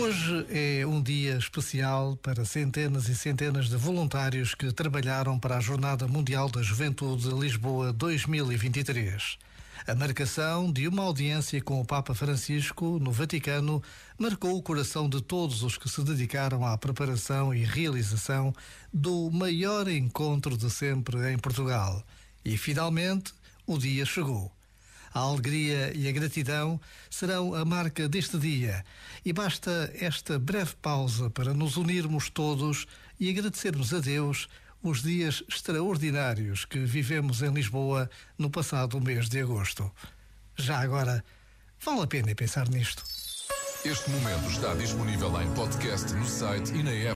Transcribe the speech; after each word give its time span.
Hoje 0.00 0.46
é 0.48 0.86
um 0.86 1.02
dia 1.02 1.36
especial 1.36 2.16
para 2.22 2.44
centenas 2.44 3.08
e 3.08 3.16
centenas 3.16 3.68
de 3.68 3.76
voluntários 3.76 4.54
que 4.54 4.72
trabalharam 4.72 5.40
para 5.40 5.56
a 5.56 5.60
Jornada 5.60 6.06
Mundial 6.06 6.48
da 6.48 6.62
Juventude 6.62 7.28
Lisboa 7.30 7.92
2023. 7.92 9.38
A 9.88 9.94
marcação 9.96 10.72
de 10.72 10.86
uma 10.86 11.02
audiência 11.02 11.60
com 11.60 11.80
o 11.80 11.84
Papa 11.84 12.14
Francisco 12.14 13.00
no 13.00 13.10
Vaticano 13.10 13.82
marcou 14.16 14.56
o 14.56 14.62
coração 14.62 15.08
de 15.08 15.20
todos 15.20 15.64
os 15.64 15.76
que 15.76 15.88
se 15.88 16.04
dedicaram 16.04 16.64
à 16.64 16.78
preparação 16.78 17.52
e 17.52 17.64
realização 17.64 18.54
do 18.94 19.28
maior 19.32 19.88
encontro 19.88 20.56
de 20.56 20.70
sempre 20.70 21.32
em 21.32 21.38
Portugal. 21.38 22.04
E 22.44 22.56
finalmente 22.56 23.34
o 23.66 23.76
dia 23.76 24.06
chegou. 24.06 24.57
A 25.12 25.20
alegria 25.20 25.92
e 25.94 26.08
a 26.08 26.12
gratidão 26.12 26.80
serão 27.10 27.54
a 27.54 27.64
marca 27.64 28.08
deste 28.08 28.38
dia. 28.38 28.84
E 29.24 29.32
basta 29.32 29.92
esta 29.94 30.38
breve 30.38 30.74
pausa 30.80 31.30
para 31.30 31.54
nos 31.54 31.76
unirmos 31.76 32.30
todos 32.30 32.86
e 33.18 33.30
agradecermos 33.30 33.92
a 33.92 34.00
Deus 34.00 34.48
os 34.82 35.02
dias 35.02 35.42
extraordinários 35.48 36.64
que 36.64 36.78
vivemos 36.78 37.42
em 37.42 37.52
Lisboa 37.52 38.08
no 38.36 38.50
passado 38.50 39.00
mês 39.00 39.28
de 39.28 39.40
agosto. 39.40 39.90
Já 40.56 40.80
agora, 40.80 41.24
vale 41.84 42.02
a 42.02 42.06
pena 42.06 42.34
pensar 42.34 42.68
nisto. 42.68 43.02
Este 43.84 44.10
momento 44.10 44.50
está 44.50 44.74
disponível 44.74 45.40
em 45.40 45.52
podcast 45.54 46.12
no 46.12 46.26
site 46.26 46.72
e 46.74 46.82
na 46.82 46.90
app. 46.90 47.06